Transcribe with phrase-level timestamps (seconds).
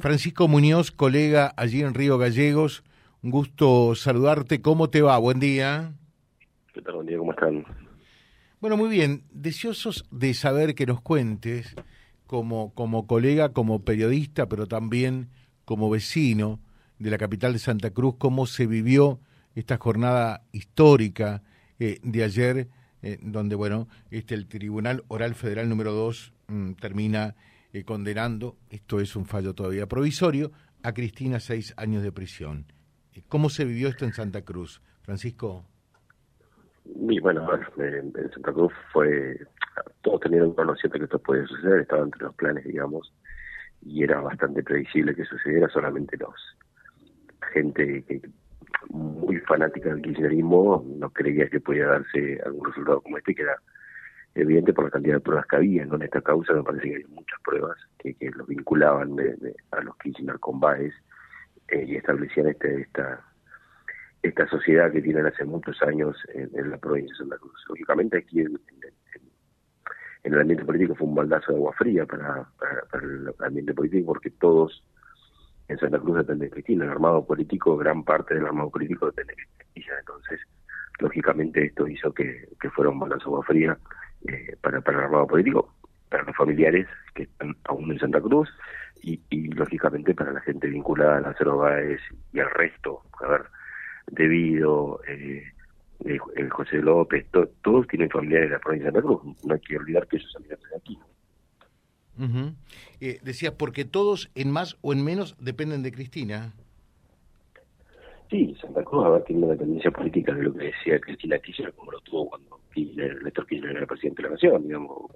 [0.00, 2.82] Francisco Muñoz, colega allí en Río Gallegos,
[3.22, 4.62] un gusto saludarte.
[4.62, 5.18] ¿Cómo te va?
[5.18, 5.92] Buen día.
[6.72, 6.94] ¿Qué tal?
[6.94, 7.66] Buen día, ¿cómo están?
[8.58, 9.22] Bueno, muy bien.
[9.30, 11.76] Deseosos de saber que nos cuentes,
[12.26, 15.28] como, como colega, como periodista, pero también
[15.66, 16.58] como vecino
[16.98, 19.20] de la capital de Santa Cruz, cómo se vivió
[19.54, 21.42] esta jornada histórica
[21.78, 22.68] eh, de ayer,
[23.02, 27.36] eh, donde, bueno, este, el Tribunal Oral Federal número 2 mm, termina
[27.72, 30.52] eh, condenando, esto es un fallo todavía provisorio,
[30.82, 32.66] a Cristina seis años de prisión.
[33.14, 35.64] Eh, ¿Cómo se vivió esto en Santa Cruz, Francisco?
[36.84, 39.38] Y bueno, en Santa Cruz fue,
[40.02, 43.12] todos tenían conocimiento que esto podía suceder, estaba entre los planes, digamos,
[43.82, 46.34] y era bastante previsible que sucediera, solamente los
[47.52, 48.20] gente que
[48.88, 53.56] muy fanática del kirchnerismo no creía que podía darse algún resultado como este, que era
[54.34, 55.82] evidente por la cantidad de pruebas que había.
[55.82, 59.16] En esta causa me parece que hay muchas pruebas que, que los vinculaban
[59.72, 60.60] a los Kirchner con
[61.68, 63.24] eh, y establecían este, esta
[64.22, 67.64] esta sociedad que tienen hace muchos años en, la provincia de Santa Cruz.
[67.68, 68.58] Lógicamente aquí en,
[70.22, 74.30] el ambiente político fue un baldazo de agua fría para, para, el ambiente político porque
[74.30, 74.84] todos
[75.68, 76.84] en Santa Cruz depende de Cristina.
[76.84, 79.96] El armado político, gran parte del armado político depende de Cristina.
[80.00, 80.40] Entonces,
[80.98, 83.78] lógicamente esto hizo que, que fuera un baldazo de agua fría
[84.28, 85.74] eh, para, para el armado político,
[86.08, 88.48] para los familiares que están aún en Santa Cruz
[89.02, 89.20] y,
[89.54, 92.00] lógicamente para la gente vinculada a Lázaro Báez
[92.32, 93.42] y al resto, a ver,
[94.10, 95.44] debido eh,
[96.04, 97.26] el, José López,
[97.62, 100.32] todos tienen familiares de la provincia de Santa Cruz, no hay que olvidar que ellos
[100.32, 100.98] salieron de aquí.
[103.00, 106.52] eh, decía, porque todos en más o en menos dependen de Cristina.
[108.30, 112.00] Sí, Santa Cruz, tiene una dependencia política de lo que decía Cristina Kirchner, como lo
[112.00, 115.10] tuvo cuando Kirchner, Néstor Kirchner era presidente de la Nación, digamos.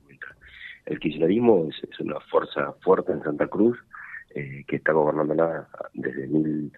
[0.86, 3.78] El kirchnerismo es, una fuerza fuerte en Santa Cruz
[4.34, 6.72] eh, que está gobernándola desde mil,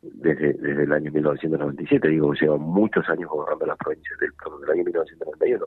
[0.00, 5.66] desde, el año 1997, digo, lleva muchos años gobernando las provincias del, del año 1991.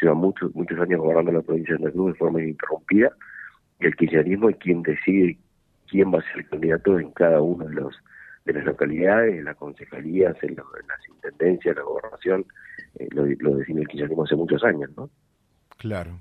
[0.00, 3.12] Lleva muchos muchos años gobernando la provincia de Santa Cruz de forma ininterrumpida
[3.80, 5.38] y el kirchnerismo es quien decide
[5.88, 7.94] quién va a ser el candidato en cada uno de los
[8.44, 12.46] de las localidades, en las concejalías, en, las intendencias, la gobernación,
[12.98, 15.10] eh, lo, lo define el kirchnerismo hace muchos años, ¿no?
[15.82, 16.20] Claro.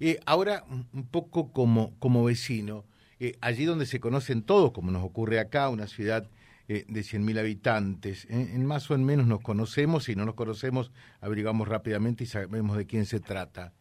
[0.00, 2.86] Eh, ahora, un poco como, como vecino,
[3.20, 6.30] eh, allí donde se conocen todos, como nos ocurre acá, una ciudad
[6.66, 10.92] eh, de 100.000 habitantes, en más o en menos nos conocemos, y no nos conocemos,
[11.20, 13.74] averiguamos rápidamente y sabemos de quién se trata.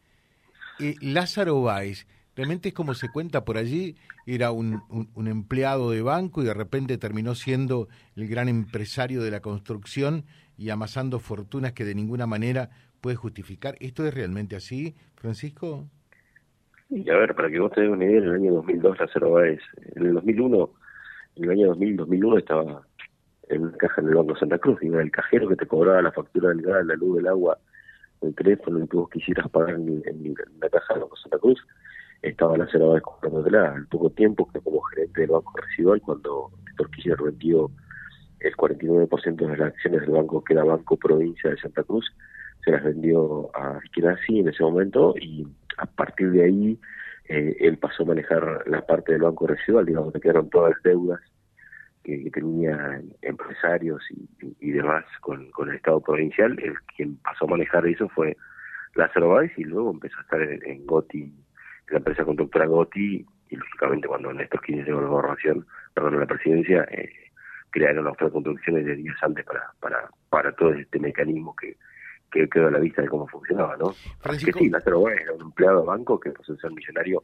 [1.00, 2.08] Lázaro Báez,
[2.42, 4.82] realmente es como se cuenta por allí, era un,
[5.14, 10.24] un, empleado de banco y de repente terminó siendo el gran empresario de la construcción
[10.58, 13.76] y amasando fortunas que de ninguna manera puede justificar.
[13.80, 15.86] ¿Esto es realmente así, Francisco?
[16.90, 19.10] Y a ver, para que vos te des una idea, en el año 2002 la
[19.14, 19.60] Cero en
[19.98, 20.70] el 2001,
[21.36, 22.88] en el año 2000, 2001 estaba
[23.50, 26.02] en una caja en el Banco Santa Cruz, y era el cajero que te cobraba
[26.02, 27.60] la factura del gas, la luz, del agua,
[28.22, 30.02] el teléfono, lo que vos quisieras pagar en,
[30.60, 31.60] la caja del Banco Santa Cruz,
[32.22, 36.52] estaba la Cero Báez comprándotela al poco tiempo que como gerente del Banco Residual, cuando
[36.66, 37.72] Néstor Kirchner vendió
[38.40, 42.12] el 49% de las acciones del banco que era Banco Provincia de Santa Cruz,
[42.64, 43.80] se las vendió a
[44.12, 46.80] así en ese momento y a partir de ahí
[47.28, 50.84] eh, él pasó a manejar la parte del banco residual, digamos, que quedaron todas las
[50.84, 51.20] deudas
[52.04, 54.02] que, tenían empresarios
[54.60, 58.36] y, demás con, el Estado provincial, el quien pasó a manejar eso fue
[58.96, 61.34] Lázaro Báez y luego empezó a estar en, Goti, en
[61.92, 66.20] la empresa conductora Goti, y lógicamente cuando Néstor Kirchner llegó a la gobernación, perdón, a
[66.20, 67.10] la presidencia, eh,
[67.70, 71.78] crearon las construcciones de días antes para, para, para todo este mecanismo que,
[72.32, 73.92] que quedó a la vista de cómo funcionaba, ¿no?
[74.22, 74.60] Francisco...
[74.60, 77.24] Que sí, Lázaro Báez era un empleado de banco que pasó a ser millonario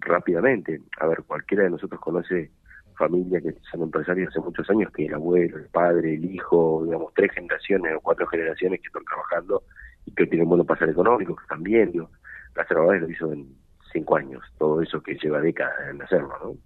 [0.00, 0.80] rápidamente.
[1.00, 2.50] A ver, cualquiera de nosotros conoce
[2.96, 7.12] familias que son empresarios hace muchos años, que el abuelo, el padre, el hijo, digamos,
[7.14, 9.62] tres generaciones o cuatro generaciones que están trabajando
[10.06, 12.10] y que tienen buenos pasar económicos, que están bien, digo,
[12.54, 13.54] Lázaro Báez lo hizo en
[13.96, 16.58] cinco años, todo eso que lleva décadas en hacerlo,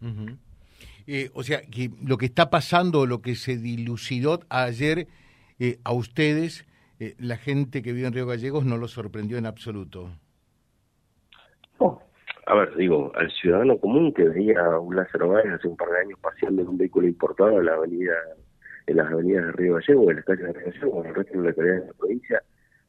[0.00, 0.38] ¿no?
[1.06, 5.08] eh, o sea, que lo que está pasando, lo que se dilucidó ayer
[5.58, 6.64] eh, a ustedes,
[7.00, 10.10] eh, la gente que vive en Río Gallegos no lo sorprendió en absoluto.
[12.48, 15.88] A ver, digo, al ciudadano común que veía a un Lázaro Báez hace un par
[15.88, 18.14] de años paseando en un vehículo importado en la avenida,
[18.86, 21.32] en las avenidas de Río Gallegos, en las calles de Río Gallegos, en el resto
[21.32, 22.42] de la localidades de la provincia,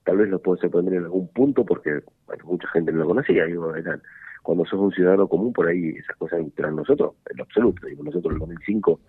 [0.07, 1.99] tal vez lo puede sorprender en algún punto porque
[2.45, 3.73] mucha gente no lo conocía, digo,
[4.41, 8.05] cuando sos un ciudadano común por ahí esas cosas entran nosotros, en lo absoluto, digo,
[8.05, 9.01] nosotros en el 2005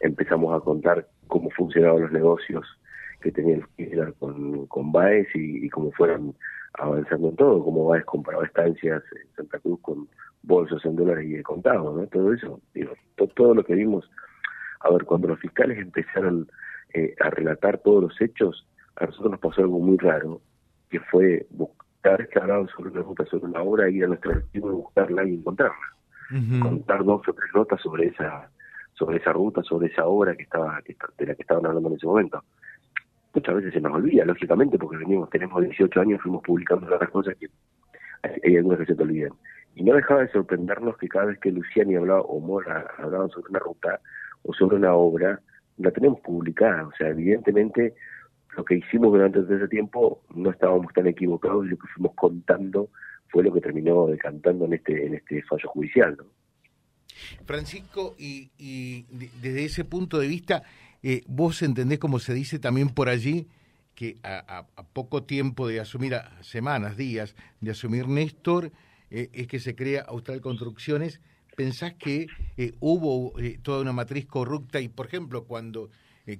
[0.00, 2.66] empezamos a contar cómo funcionaban los negocios
[3.20, 6.34] que tenía el con, con Baez y, cómo fueron
[6.74, 10.08] avanzando en todo, como Baez comparaba estancias en Santa Cruz con
[10.42, 12.04] bolsos en dólares y de contado, ¿no?
[12.08, 12.94] Todo eso, digo,
[13.36, 14.10] todo lo que vimos.
[14.80, 16.48] A ver, cuando los fiscales empezaron
[16.94, 20.40] eh, a relatar todos los hechos, a nosotros nos pasó algo muy raro,
[20.90, 24.70] que fue buscar que hablaban sobre una ruta, sobre una obra, ir a nuestro archivo
[24.70, 25.76] y buscarla y encontrarla.
[26.60, 28.50] Contar dos o tres notas sobre esa
[28.94, 30.80] sobre esa ruta, sobre esa obra que estaba
[31.18, 32.42] de la que estaban hablando en ese momento.
[33.34, 37.36] Muchas veces se nos olvida, lógicamente, porque venimos, tenemos 18 años, fuimos publicando otras cosas
[37.36, 37.48] que
[38.42, 39.32] hay algunas que se te olvidan.
[39.74, 43.50] Y no dejaba de sorprendernos que cada vez que Luciani hablaba o Mora hablaban sobre
[43.50, 44.00] una ruta
[44.42, 45.38] o sobre una obra,
[45.76, 46.86] la tenemos publicada.
[46.86, 47.94] O sea, evidentemente
[48.56, 52.90] lo que hicimos durante ese tiempo no estábamos tan equivocados y lo que fuimos contando
[53.28, 56.16] fue lo que terminó decantando en este en este fallo judicial.
[57.44, 59.04] Francisco, y,
[59.40, 60.62] desde ese punto de vista,
[61.02, 63.48] eh, vos entendés, como se dice también por allí,
[63.94, 68.70] que a, poco tiempo de asumir, a semanas, días, de asumir Néstor,
[69.10, 71.20] eh, es que se crea Austral Construcciones.
[71.56, 72.26] ¿Pensás que
[72.58, 73.32] eh, hubo
[73.62, 75.88] toda una matriz corrupta y, por ejemplo, cuando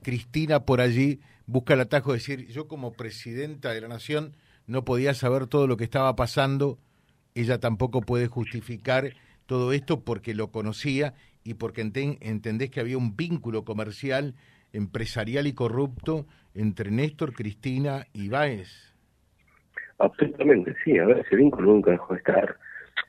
[0.03, 4.35] Cristina por allí busca el atajo de decir, yo como presidenta de la Nación
[4.67, 6.79] no podía saber todo lo que estaba pasando,
[7.35, 9.13] ella tampoco puede justificar
[9.47, 11.15] todo esto porque lo conocía
[11.45, 14.35] y porque entendés que había un vínculo comercial,
[14.73, 18.95] empresarial y corrupto entre Néstor, Cristina y Báez.
[19.99, 22.57] Absolutamente, sí, a ver, ese vínculo nunca dejó de estar.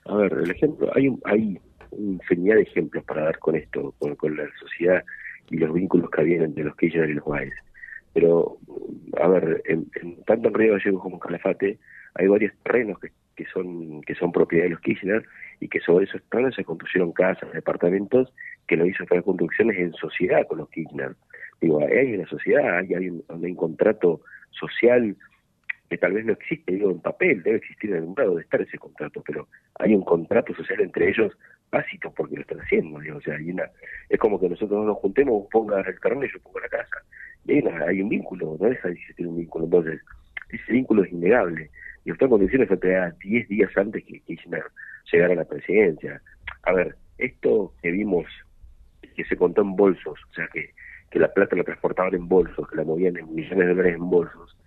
[0.06, 1.60] A ver, el ejemplo, hay, un, hay
[1.98, 5.04] infinidad de ejemplos para dar con esto, con, la sociedad
[5.50, 7.54] y los vínculos que había entre los Kirchner y los Báez.
[8.18, 8.58] Pero,
[9.22, 9.92] a ver, en,
[10.26, 11.78] tanto en Río Gallegos como en Calafate
[12.16, 15.24] hay varios terrenos que son que son propiedad de los Kirchner
[15.60, 18.34] y que sobre esos planos se construyeron casas, departamentos,
[18.66, 21.16] que lo hizo para construcciones en sociedad con los Kirchner.
[21.62, 25.16] Digo, hay una sociedad, hay, un, contrato social
[25.88, 28.60] que tal vez no existe, digo, en papel, debe existir en algún grado de estar
[28.60, 31.38] ese contrato, pero hay un contrato social entre ellos
[31.72, 33.70] básico porque lo están haciendo, digo, o sea, hay una,
[34.10, 36.98] es como que nosotros nos juntemos, ponga el carnet y yo pongo la casa.
[37.48, 40.02] Hay, un vínculo, no deja de existir un vínculo, entonces
[40.50, 41.70] ese vínculo es innegable.
[42.06, 44.64] Y está en condiciones a 10 días antes que Kirchner
[45.12, 46.22] llegara a la presidencia.
[46.64, 48.26] A ver, esto que vimos,
[49.16, 50.72] que se contó en bolsos, o sea, que,
[51.10, 54.10] que la plata la transportaban en bolsos, que la movían en millones de dólares en
[54.10, 54.58] bolsos,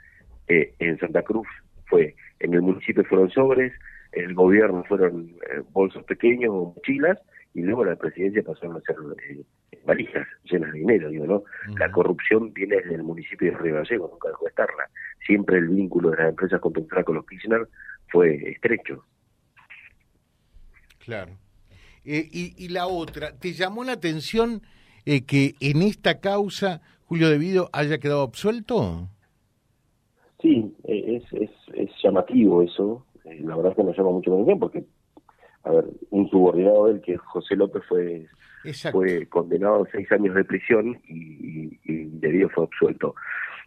[0.49, 1.47] eh, en Santa Cruz
[1.87, 3.73] fue, en el municipio fueron sobres,
[4.13, 7.19] en el gobierno fueron eh, bolsos pequeños o mochilas,
[7.55, 8.97] y luego la presidencia pasaron a ser
[9.29, 11.43] eh, valijas llenas de dinero, digo, ¿no?
[11.79, 14.91] La corrupción viene desde el municipio de Río Gallego, nunca dejó de estarla.
[15.27, 17.69] Siempre el vínculo de las empresas con con los Kirchner
[18.09, 19.05] fue estrecho.
[21.05, 21.33] Claro.
[22.05, 24.63] Eh, y, la otra, ¿te llamó la atención
[25.05, 29.09] eh, que en esta causa Julio Devido haya quedado absuelto?
[30.41, 33.07] Sí, es, es, es llamativo eso.
[33.25, 34.85] la verdad es que nos llama mucho la atención porque
[35.65, 38.27] a ver, un subordinado del que José López fue
[38.93, 43.15] fue condenado a seis años de prisión y, debido fue absuelto.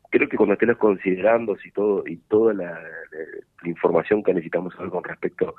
[0.10, 2.80] Creo que cuando estemos considerando si todo y toda la,
[3.66, 5.56] información que necesitamos saber con respecto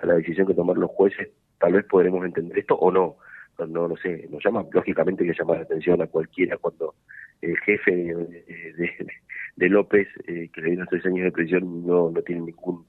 [0.00, 3.16] a la decisión que tomaron los jueces, tal vez podremos entender esto o no.
[3.58, 6.94] No, no sé, nos llama lógicamente que llama la atención a cualquiera cuando
[7.42, 9.14] el jefe de,
[9.56, 12.86] de, López, eh, que le dieron seis años de prisión, no, no tiene ningún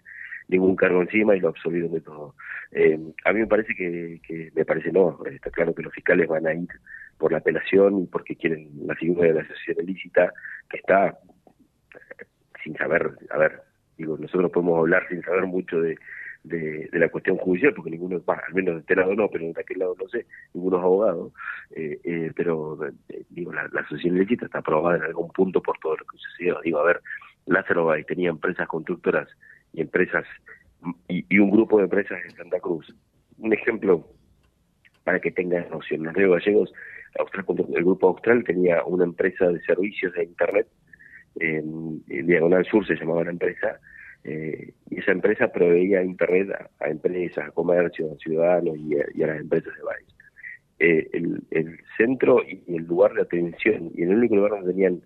[0.49, 2.35] ningún cargo encima y lo absolvieron de todo.
[2.71, 6.27] Eh, a mí me parece que, que, me parece no, está claro que los fiscales
[6.27, 6.67] van a ir
[7.17, 10.33] por la apelación y porque quieren la figura de la asociación ilícita
[10.69, 11.17] que está
[12.63, 13.61] sin saber, a ver,
[13.97, 15.97] digo, nosotros podemos hablar sin saber mucho de,
[16.43, 19.79] de, la cuestión judicial, porque ninguno, al menos de este lado no, pero de aquel
[19.79, 21.31] lado no sé, ninguno es abogado,
[21.71, 25.77] eh, eh, pero eh, digo, la, la, asociación ilícita está aprobada en algún punto por
[25.79, 26.59] todo lo que sucedió.
[26.63, 27.01] Digo, a ver,
[27.45, 29.27] Lázaro Bay tenía empresas constructoras
[29.73, 30.25] y empresas
[31.07, 32.93] y, un grupo de empresas en Santa Cruz.
[33.37, 34.07] Un ejemplo
[35.03, 36.03] para que tengan noción.
[36.03, 36.71] Los Río Gallegos,
[37.75, 40.67] el grupo Austral tenía una empresa de servicios de Internet,
[41.35, 43.79] en, Diagonal Sur se llamaba la empresa,
[44.23, 46.49] eh, y esa empresa proveía Internet
[46.79, 50.07] a, empresas, a comercios, a ciudadanos y a, las empresas de país.
[50.79, 55.01] Eh, el, el, centro y el lugar de atención, y el único lugar donde tenían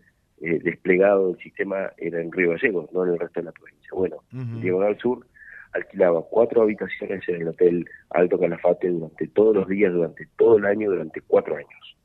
[0.46, 3.90] eh, desplegado el sistema era en Río Gallegos, no en el resto de la provincia.
[3.94, 4.18] Bueno,
[4.62, 5.26] Diagonal Sur
[5.72, 10.66] alquilaba cuatro habitaciones en el Hotel Alto Calafate durante todos los días, durante todo el
[10.66, 11.98] año, durante cuatro años.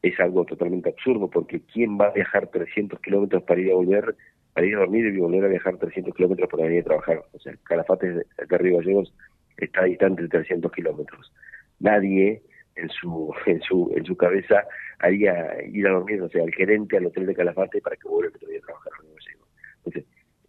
[0.00, 4.14] Es algo totalmente absurdo porque ¿quién va a viajar 300 kilómetros para ir a volver,
[4.52, 7.24] para ir a dormir y volver a viajar 300 kilómetros para venir a trabajar?
[7.32, 9.12] O sea, Calafate de Río Gallegos
[9.56, 11.32] está distante de 300 kilómetros.
[11.80, 12.42] Nadie
[12.76, 14.64] en su, en su, en su cabeza
[14.98, 18.34] haría ir a dormir, o sea, al gerente al hotel de Calafate para que vuelva
[18.34, 19.38] a trabajar en
[19.84, 20.04] Entonces,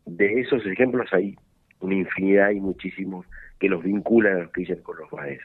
[0.06, 1.36] de esos ejemplos hay
[1.80, 3.26] una infinidad y muchísimos
[3.60, 5.42] que los vinculan a los Kirchner con los Baez.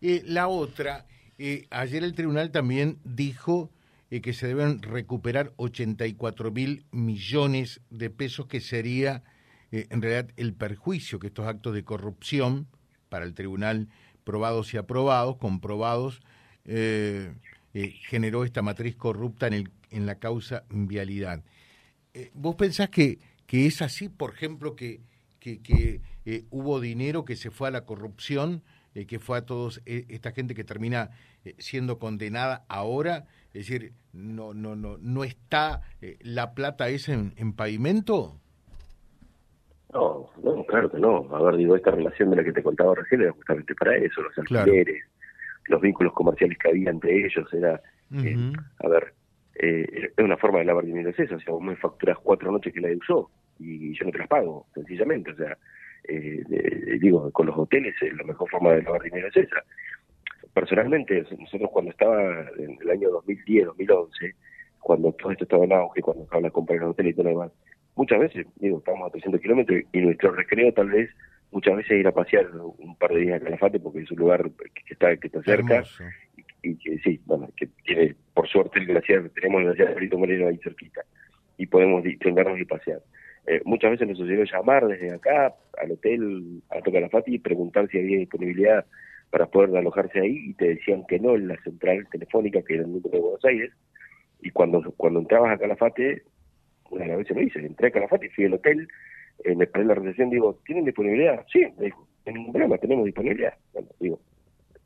[0.00, 1.06] Eh, la otra,
[1.38, 3.70] eh, ayer el tribunal también dijo
[4.10, 9.22] eh, que se deben recuperar 84 mil millones de pesos, que sería
[9.72, 12.68] en realidad el perjuicio que estos actos de corrupción
[13.08, 13.88] para el tribunal
[14.22, 16.22] probados y aprobados, comprobados,
[18.08, 21.42] generó esta matriz corrupta en, el, en la causa vialidad.
[22.32, 25.00] ¿Vos pensás que, que es así, por ejemplo, que,
[25.38, 26.00] que,
[26.50, 28.62] hubo dinero que se fue a la corrupción?
[28.96, 31.10] Eh, que fue a todos eh, esta gente que termina
[31.44, 35.82] eh, siendo condenada ahora, es decir, no no no no está
[36.22, 38.40] la plata esa en, pavimento.
[39.92, 41.28] No, no, claro que no.
[41.30, 44.22] A ver, digo, esta relación de la que te contaba recién era justamente para eso,
[44.22, 45.04] los alquileres,
[45.68, 47.80] los vínculos comerciales que había entre ellos, era,
[48.78, 49.14] a ver,
[49.54, 52.72] es una forma de lavar dinero es eso, o sea, vos me facturas cuatro noches
[52.72, 55.56] que la usó y yo no te las pago, sencillamente, o sea,
[56.08, 59.62] eh, digo, con los hoteles eh, la mejor forma de lavar dinero es esa.
[60.54, 62.22] Personalmente, nosotros cuando estaba
[62.58, 64.34] en el año 2010, 2011,
[64.80, 67.24] cuando todo esto estaba en auge, cuando estaba la compra de los hoteles y todo
[67.24, 67.52] lo demás,
[67.96, 71.10] muchas veces, digo, estábamos a 300 kilómetros y nuestro recreo tal vez
[71.50, 74.50] muchas veces ir a pasear un par de días a Calafate porque es un lugar
[74.74, 75.84] que está que está cerca
[76.62, 80.18] y, que sí, bueno, que tiene por suerte el glaciar, tenemos el glaciar de Perito
[80.18, 81.02] Moreno ahí cerquita
[81.56, 83.00] y podemos sentarnos y pasear.
[83.46, 87.98] Eh, muchas veces nos sucedió llamar desde acá al hotel Alto Calafati y preguntar si
[87.98, 88.84] había disponibilidad
[89.30, 92.82] para poder alojarse ahí y te decían que no en la central telefónica que era
[92.82, 93.72] el número de Buenos Aires
[94.40, 96.22] y cuando cuando entrabas a Calafate
[96.90, 98.88] una de las veces lo hice, entré a Calafate, fui al hotel,
[99.44, 101.44] eh, me paré en la recepción, digo, ¿tienen disponibilidad?
[101.52, 103.54] Sí, me dijo, no ningún problema, tenemos disponibilidad.
[103.72, 104.20] Bueno, digo,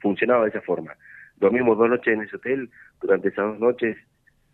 [0.00, 0.95] funcionaba de esa forma.
[1.37, 3.97] Dormimos dos noches en ese hotel, durante esas dos noches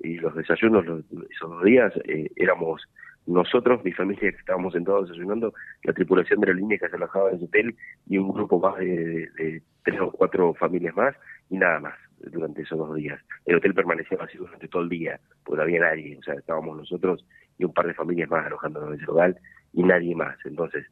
[0.00, 2.82] y los desayunos, los, esos dos días, eh, éramos
[3.26, 7.30] nosotros, mi familia que estábamos sentados desayunando, la tripulación de la línea que se alojaba
[7.30, 7.76] en ese hotel
[8.06, 11.14] y un grupo más de, tres o cuatro familias más
[11.50, 13.20] y nada más durante esos dos días.
[13.44, 16.76] El hotel permanecía vacío durante todo el día, porque no había nadie, o sea, estábamos
[16.76, 17.26] nosotros
[17.58, 19.36] y un par de familias más alojándonos en ese hogar
[19.76, 20.37] y nadie más.
[20.45, 20.87] Entonces,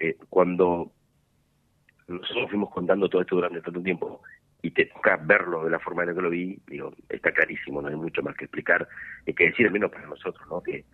[0.00, 0.90] eh, cuando
[2.08, 4.22] nosotros fuimos contando todo esto durante tanto tiempo
[4.62, 7.80] y te toca verlo de la forma en la que lo vi, digo, está clarísimo,
[7.82, 8.88] no hay mucho más que explicar,
[9.26, 10.62] y que decir, al menos para nosotros, ¿no?
[10.62, 10.84] Que